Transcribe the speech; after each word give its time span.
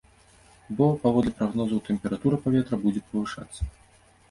Бо, 0.79 0.87
паводле 1.03 1.33
прагнозаў, 1.41 1.83
тэмпература 1.89 2.41
паветра 2.47 2.83
будзе 2.87 3.01
павышацца. 3.13 3.71